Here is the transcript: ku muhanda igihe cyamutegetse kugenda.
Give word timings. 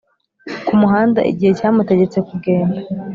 ku 0.65 0.73
muhanda 0.81 1.19
igihe 1.31 1.51
cyamutegetse 1.59 2.19
kugenda. 2.29 2.79